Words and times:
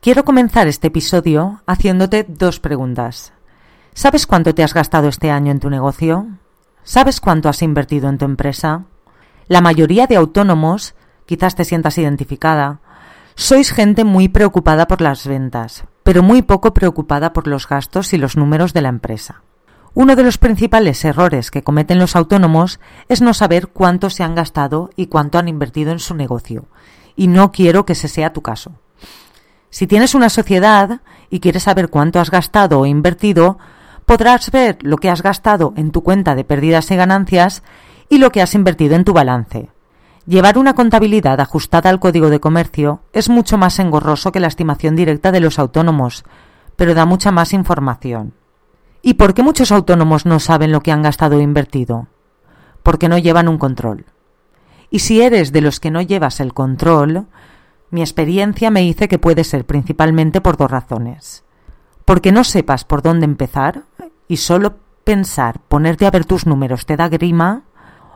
Quiero 0.00 0.24
comenzar 0.24 0.68
este 0.68 0.88
episodio 0.88 1.62
haciéndote 1.66 2.24
dos 2.28 2.60
preguntas. 2.60 3.32
¿Sabes 3.92 4.26
cuánto 4.26 4.54
te 4.54 4.62
has 4.62 4.72
gastado 4.72 5.08
este 5.08 5.30
año 5.30 5.50
en 5.50 5.58
tu 5.58 5.68
negocio? 5.68 6.28
¿Sabes 6.84 7.20
cuánto 7.20 7.48
has 7.48 7.62
invertido 7.62 8.08
en 8.08 8.18
tu 8.18 8.24
empresa? 8.24 8.84
La 9.48 9.60
mayoría 9.60 10.06
de 10.06 10.16
autónomos, 10.16 10.94
quizás 11.24 11.56
te 11.56 11.64
sientas 11.64 11.98
identificada, 11.98 12.80
sois 13.34 13.72
gente 13.72 14.04
muy 14.04 14.28
preocupada 14.28 14.86
por 14.86 15.00
las 15.00 15.26
ventas, 15.26 15.84
pero 16.04 16.22
muy 16.22 16.42
poco 16.42 16.72
preocupada 16.72 17.32
por 17.32 17.48
los 17.48 17.66
gastos 17.66 18.12
y 18.12 18.18
los 18.18 18.36
números 18.36 18.72
de 18.74 18.82
la 18.82 18.90
empresa. 18.90 19.42
Uno 19.92 20.14
de 20.14 20.22
los 20.22 20.38
principales 20.38 21.04
errores 21.04 21.50
que 21.50 21.62
cometen 21.62 21.98
los 21.98 22.14
autónomos 22.14 22.80
es 23.08 23.22
no 23.22 23.34
saber 23.34 23.68
cuánto 23.68 24.10
se 24.10 24.22
han 24.22 24.34
gastado 24.34 24.90
y 24.94 25.06
cuánto 25.06 25.38
han 25.38 25.48
invertido 25.48 25.90
en 25.90 25.98
su 25.98 26.14
negocio, 26.14 26.66
y 27.16 27.26
no 27.26 27.50
quiero 27.50 27.86
que 27.86 27.94
ese 27.94 28.08
sea 28.08 28.32
tu 28.32 28.42
caso. 28.42 28.72
Si 29.70 29.86
tienes 29.86 30.14
una 30.14 30.28
sociedad 30.28 31.00
y 31.30 31.40
quieres 31.40 31.64
saber 31.64 31.88
cuánto 31.88 32.20
has 32.20 32.30
gastado 32.30 32.80
o 32.80 32.86
invertido, 32.86 33.58
podrás 34.04 34.50
ver 34.50 34.78
lo 34.82 34.96
que 34.96 35.10
has 35.10 35.22
gastado 35.22 35.74
en 35.76 35.90
tu 35.90 36.02
cuenta 36.02 36.34
de 36.34 36.44
pérdidas 36.44 36.90
y 36.90 36.96
ganancias 36.96 37.62
y 38.08 38.18
lo 38.18 38.30
que 38.30 38.42
has 38.42 38.54
invertido 38.54 38.94
en 38.94 39.04
tu 39.04 39.12
balance. 39.12 39.70
Llevar 40.26 40.58
una 40.58 40.74
contabilidad 40.74 41.40
ajustada 41.40 41.90
al 41.90 42.00
código 42.00 42.30
de 42.30 42.40
comercio 42.40 43.02
es 43.12 43.28
mucho 43.28 43.58
más 43.58 43.78
engorroso 43.78 44.32
que 44.32 44.40
la 44.40 44.48
estimación 44.48 44.96
directa 44.96 45.30
de 45.30 45.40
los 45.40 45.58
autónomos, 45.58 46.24
pero 46.74 46.94
da 46.94 47.04
mucha 47.04 47.30
más 47.30 47.52
información. 47.52 48.34
¿Y 49.02 49.14
por 49.14 49.34
qué 49.34 49.44
muchos 49.44 49.70
autónomos 49.70 50.26
no 50.26 50.40
saben 50.40 50.72
lo 50.72 50.80
que 50.80 50.90
han 50.90 51.02
gastado 51.02 51.36
o 51.36 51.40
invertido? 51.40 52.08
Porque 52.82 53.08
no 53.08 53.18
llevan 53.18 53.48
un 53.48 53.58
control. 53.58 54.06
Y 54.90 55.00
si 55.00 55.20
eres 55.20 55.52
de 55.52 55.60
los 55.60 55.78
que 55.78 55.90
no 55.92 56.02
llevas 56.02 56.40
el 56.40 56.54
control, 56.54 57.26
mi 57.90 58.00
experiencia 58.00 58.70
me 58.70 58.80
dice 58.80 59.08
que 59.08 59.18
puede 59.18 59.44
ser 59.44 59.64
principalmente 59.64 60.40
por 60.40 60.56
dos 60.56 60.70
razones. 60.70 61.44
Porque 62.04 62.32
no 62.32 62.44
sepas 62.44 62.84
por 62.84 63.02
dónde 63.02 63.24
empezar 63.24 63.84
y 64.28 64.38
solo 64.38 64.76
pensar 65.04 65.60
ponerte 65.68 66.06
a 66.06 66.10
ver 66.10 66.24
tus 66.24 66.46
números 66.46 66.86
te 66.86 66.96
da 66.96 67.08
grima, 67.08 67.62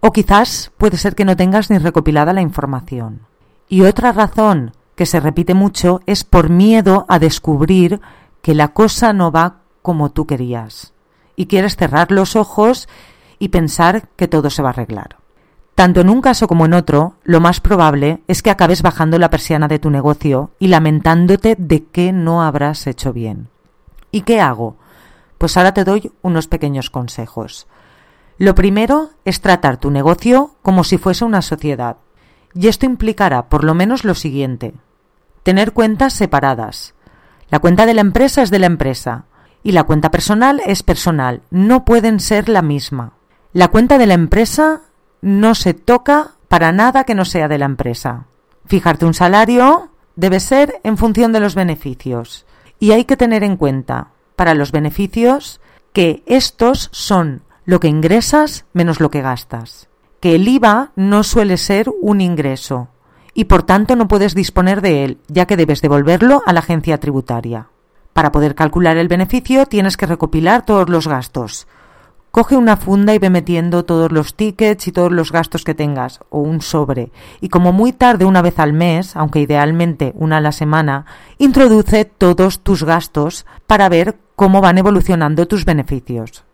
o 0.00 0.12
quizás 0.12 0.70
puede 0.76 0.96
ser 0.96 1.14
que 1.14 1.24
no 1.24 1.36
tengas 1.36 1.70
ni 1.70 1.78
recopilada 1.78 2.32
la 2.32 2.42
información. 2.42 3.22
Y 3.68 3.82
otra 3.82 4.12
razón 4.12 4.72
que 4.94 5.06
se 5.06 5.20
repite 5.20 5.54
mucho 5.54 6.00
es 6.06 6.24
por 6.24 6.48
miedo 6.48 7.04
a 7.08 7.18
descubrir 7.18 8.00
que 8.40 8.54
la 8.54 8.68
cosa 8.68 9.12
no 9.12 9.32
va 9.32 9.62
como 9.82 10.10
tú 10.10 10.26
querías 10.26 10.94
y 11.34 11.46
quieres 11.46 11.76
cerrar 11.76 12.10
los 12.12 12.36
ojos 12.36 12.88
y 13.38 13.48
pensar 13.48 14.08
que 14.16 14.28
todo 14.28 14.50
se 14.50 14.62
va 14.62 14.70
a 14.70 14.72
arreglar. 14.72 15.16
Tanto 15.76 16.00
en 16.00 16.08
un 16.08 16.22
caso 16.22 16.48
como 16.48 16.64
en 16.64 16.72
otro, 16.72 17.16
lo 17.22 17.38
más 17.38 17.60
probable 17.60 18.22
es 18.28 18.42
que 18.42 18.48
acabes 18.48 18.80
bajando 18.80 19.18
la 19.18 19.28
persiana 19.28 19.68
de 19.68 19.78
tu 19.78 19.90
negocio 19.90 20.50
y 20.58 20.68
lamentándote 20.68 21.54
de 21.58 21.84
que 21.84 22.12
no 22.12 22.42
habrás 22.42 22.86
hecho 22.86 23.12
bien. 23.12 23.48
¿Y 24.10 24.22
qué 24.22 24.40
hago? 24.40 24.78
Pues 25.36 25.58
ahora 25.58 25.74
te 25.74 25.84
doy 25.84 26.10
unos 26.22 26.48
pequeños 26.48 26.88
consejos. 26.88 27.66
Lo 28.38 28.54
primero 28.54 29.10
es 29.26 29.42
tratar 29.42 29.76
tu 29.76 29.90
negocio 29.90 30.56
como 30.62 30.82
si 30.82 30.96
fuese 30.96 31.26
una 31.26 31.42
sociedad. 31.42 31.98
Y 32.54 32.68
esto 32.68 32.86
implicará 32.86 33.50
por 33.50 33.62
lo 33.62 33.74
menos 33.74 34.02
lo 34.02 34.14
siguiente. 34.14 34.72
Tener 35.42 35.74
cuentas 35.74 36.14
separadas. 36.14 36.94
La 37.50 37.58
cuenta 37.58 37.84
de 37.84 37.92
la 37.92 38.00
empresa 38.00 38.40
es 38.40 38.50
de 38.50 38.60
la 38.60 38.66
empresa 38.66 39.26
y 39.62 39.72
la 39.72 39.84
cuenta 39.84 40.10
personal 40.10 40.62
es 40.64 40.82
personal. 40.82 41.42
No 41.50 41.84
pueden 41.84 42.18
ser 42.18 42.48
la 42.48 42.62
misma. 42.62 43.12
La 43.52 43.68
cuenta 43.68 43.98
de 43.98 44.06
la 44.06 44.14
empresa 44.14 44.80
no 45.26 45.56
se 45.56 45.74
toca 45.74 46.34
para 46.46 46.70
nada 46.70 47.02
que 47.02 47.16
no 47.16 47.24
sea 47.24 47.48
de 47.48 47.58
la 47.58 47.64
empresa. 47.64 48.26
Fijarte 48.64 49.06
un 49.06 49.12
salario 49.12 49.90
debe 50.14 50.38
ser 50.38 50.80
en 50.84 50.96
función 50.96 51.32
de 51.32 51.40
los 51.40 51.56
beneficios. 51.56 52.46
Y 52.78 52.92
hay 52.92 53.06
que 53.06 53.16
tener 53.16 53.42
en 53.42 53.56
cuenta 53.56 54.10
para 54.36 54.54
los 54.54 54.70
beneficios 54.70 55.60
que 55.92 56.22
estos 56.26 56.90
son 56.92 57.42
lo 57.64 57.80
que 57.80 57.88
ingresas 57.88 58.66
menos 58.72 59.00
lo 59.00 59.10
que 59.10 59.20
gastas. 59.20 59.88
Que 60.20 60.36
el 60.36 60.46
IVA 60.46 60.92
no 60.94 61.24
suele 61.24 61.56
ser 61.56 61.90
un 62.00 62.20
ingreso 62.20 62.90
y 63.34 63.46
por 63.46 63.64
tanto 63.64 63.96
no 63.96 64.06
puedes 64.06 64.32
disponer 64.32 64.80
de 64.80 65.04
él, 65.04 65.18
ya 65.26 65.46
que 65.46 65.56
debes 65.56 65.82
devolverlo 65.82 66.40
a 66.46 66.52
la 66.52 66.60
agencia 66.60 67.00
tributaria. 67.00 67.66
Para 68.12 68.30
poder 68.30 68.54
calcular 68.54 68.96
el 68.96 69.08
beneficio 69.08 69.66
tienes 69.66 69.96
que 69.96 70.06
recopilar 70.06 70.64
todos 70.64 70.88
los 70.88 71.08
gastos, 71.08 71.66
Coge 72.36 72.58
una 72.58 72.76
funda 72.76 73.14
y 73.14 73.18
ve 73.18 73.30
metiendo 73.30 73.86
todos 73.86 74.12
los 74.12 74.34
tickets 74.34 74.88
y 74.88 74.92
todos 74.92 75.10
los 75.10 75.32
gastos 75.32 75.64
que 75.64 75.72
tengas, 75.72 76.20
o 76.28 76.40
un 76.40 76.60
sobre, 76.60 77.10
y 77.40 77.48
como 77.48 77.72
muy 77.72 77.94
tarde 77.94 78.26
una 78.26 78.42
vez 78.42 78.58
al 78.58 78.74
mes, 78.74 79.16
aunque 79.16 79.40
idealmente 79.40 80.12
una 80.16 80.36
a 80.36 80.40
la 80.42 80.52
semana, 80.52 81.06
introduce 81.38 82.04
todos 82.04 82.60
tus 82.60 82.84
gastos 82.84 83.46
para 83.66 83.88
ver 83.88 84.18
cómo 84.34 84.60
van 84.60 84.76
evolucionando 84.76 85.48
tus 85.48 85.64
beneficios. 85.64 86.44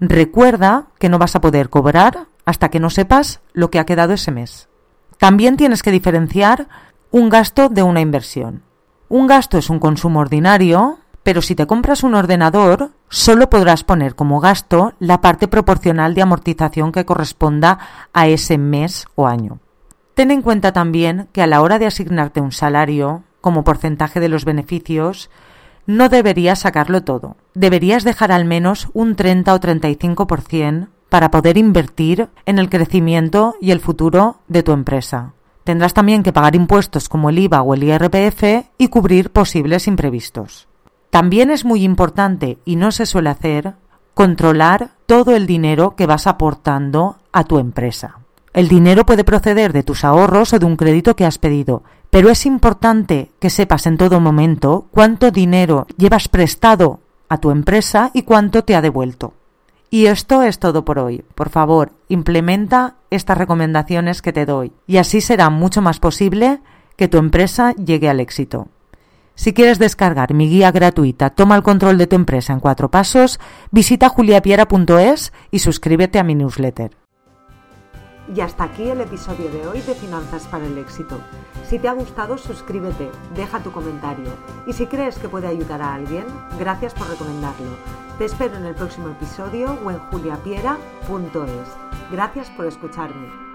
Recuerda 0.00 0.88
que 0.98 1.08
no 1.08 1.18
vas 1.18 1.34
a 1.34 1.40
poder 1.40 1.70
cobrar 1.70 2.26
hasta 2.44 2.68
que 2.68 2.78
no 2.78 2.90
sepas 2.90 3.40
lo 3.54 3.70
que 3.70 3.78
ha 3.78 3.86
quedado 3.86 4.12
ese 4.12 4.32
mes. 4.32 4.68
También 5.16 5.56
tienes 5.56 5.82
que 5.82 5.92
diferenciar 5.92 6.68
un 7.10 7.30
gasto 7.30 7.70
de 7.70 7.82
una 7.82 8.02
inversión. 8.02 8.64
Un 9.08 9.28
gasto 9.28 9.56
es 9.56 9.70
un 9.70 9.78
consumo 9.78 10.20
ordinario, 10.20 10.98
pero 11.22 11.42
si 11.42 11.54
te 11.54 11.66
compras 11.66 12.02
un 12.02 12.14
ordenador, 12.14 12.90
solo 13.08 13.48
podrás 13.48 13.84
poner 13.84 14.14
como 14.14 14.40
gasto 14.40 14.94
la 14.98 15.20
parte 15.20 15.48
proporcional 15.48 16.14
de 16.14 16.22
amortización 16.22 16.92
que 16.92 17.04
corresponda 17.04 17.78
a 18.12 18.26
ese 18.26 18.58
mes 18.58 19.06
o 19.14 19.26
año. 19.26 19.60
Ten 20.14 20.30
en 20.30 20.42
cuenta 20.42 20.72
también 20.72 21.28
que 21.32 21.42
a 21.42 21.46
la 21.46 21.62
hora 21.62 21.78
de 21.78 21.86
asignarte 21.86 22.40
un 22.40 22.52
salario, 22.52 23.22
como 23.40 23.64
porcentaje 23.64 24.20
de 24.20 24.28
los 24.28 24.44
beneficios, 24.44 25.30
no 25.86 26.08
deberías 26.08 26.60
sacarlo 26.60 27.02
todo. 27.02 27.36
Deberías 27.54 28.04
dejar 28.04 28.30
al 28.32 28.44
menos 28.44 28.88
un 28.92 29.16
30 29.16 29.54
o 29.54 29.60
35% 29.60 30.88
para 31.08 31.30
poder 31.30 31.58
invertir 31.58 32.28
en 32.46 32.58
el 32.58 32.68
crecimiento 32.68 33.54
y 33.60 33.70
el 33.70 33.80
futuro 33.80 34.40
de 34.48 34.62
tu 34.62 34.72
empresa. 34.72 35.34
Tendrás 35.64 35.94
también 35.94 36.22
que 36.22 36.32
pagar 36.32 36.56
impuestos 36.56 37.08
como 37.08 37.30
el 37.30 37.38
IVA 37.38 37.62
o 37.62 37.74
el 37.74 37.84
IRPF 37.84 38.66
y 38.78 38.88
cubrir 38.88 39.30
posibles 39.30 39.86
imprevistos. 39.86 40.68
También 41.12 41.50
es 41.50 41.66
muy 41.66 41.84
importante, 41.84 42.56
y 42.64 42.76
no 42.76 42.90
se 42.90 43.04
suele 43.04 43.28
hacer, 43.28 43.74
controlar 44.14 44.92
todo 45.04 45.36
el 45.36 45.46
dinero 45.46 45.94
que 45.94 46.06
vas 46.06 46.26
aportando 46.26 47.18
a 47.32 47.44
tu 47.44 47.58
empresa. 47.58 48.20
El 48.54 48.68
dinero 48.68 49.04
puede 49.04 49.22
proceder 49.22 49.74
de 49.74 49.82
tus 49.82 50.04
ahorros 50.04 50.54
o 50.54 50.58
de 50.58 50.64
un 50.64 50.76
crédito 50.76 51.14
que 51.14 51.26
has 51.26 51.36
pedido, 51.36 51.82
pero 52.08 52.30
es 52.30 52.46
importante 52.46 53.30
que 53.40 53.50
sepas 53.50 53.86
en 53.86 53.98
todo 53.98 54.20
momento 54.20 54.86
cuánto 54.90 55.30
dinero 55.30 55.86
llevas 55.98 56.28
prestado 56.28 57.00
a 57.28 57.36
tu 57.36 57.50
empresa 57.50 58.10
y 58.14 58.22
cuánto 58.22 58.64
te 58.64 58.74
ha 58.74 58.80
devuelto. 58.80 59.34
Y 59.90 60.06
esto 60.06 60.40
es 60.40 60.58
todo 60.58 60.86
por 60.86 60.98
hoy. 60.98 61.22
Por 61.34 61.50
favor, 61.50 61.92
implementa 62.08 62.94
estas 63.10 63.36
recomendaciones 63.36 64.22
que 64.22 64.32
te 64.32 64.46
doy 64.46 64.72
y 64.86 64.96
así 64.96 65.20
será 65.20 65.50
mucho 65.50 65.82
más 65.82 66.00
posible 66.00 66.62
que 66.96 67.08
tu 67.08 67.18
empresa 67.18 67.74
llegue 67.74 68.08
al 68.08 68.20
éxito. 68.20 68.68
Si 69.34 69.52
quieres 69.52 69.78
descargar 69.78 70.34
mi 70.34 70.48
guía 70.48 70.70
gratuita 70.70 71.30
Toma 71.30 71.56
el 71.56 71.62
control 71.62 71.98
de 71.98 72.06
tu 72.06 72.16
empresa 72.16 72.52
en 72.52 72.60
cuatro 72.60 72.90
pasos, 72.90 73.40
visita 73.70 74.08
juliapiera.es 74.08 75.32
y 75.50 75.58
suscríbete 75.58 76.18
a 76.18 76.24
mi 76.24 76.34
newsletter. 76.34 76.96
Y 78.34 78.40
hasta 78.40 78.64
aquí 78.64 78.88
el 78.88 79.00
episodio 79.00 79.50
de 79.50 79.66
hoy 79.66 79.80
de 79.80 79.94
Finanzas 79.94 80.46
para 80.46 80.64
el 80.64 80.78
Éxito. 80.78 81.18
Si 81.68 81.78
te 81.78 81.88
ha 81.88 81.92
gustado, 81.92 82.38
suscríbete, 82.38 83.10
deja 83.34 83.60
tu 83.60 83.72
comentario 83.72 84.30
y 84.66 84.72
si 84.72 84.86
crees 84.86 85.18
que 85.18 85.28
puede 85.28 85.48
ayudar 85.48 85.82
a 85.82 85.94
alguien, 85.94 86.24
gracias 86.58 86.94
por 86.94 87.08
recomendarlo. 87.08 87.76
Te 88.18 88.26
espero 88.26 88.56
en 88.56 88.66
el 88.66 88.74
próximo 88.74 89.08
episodio 89.08 89.78
o 89.84 89.90
en 89.90 89.98
juliapiera.es. 89.98 91.68
Gracias 92.12 92.50
por 92.50 92.66
escucharme. 92.66 93.51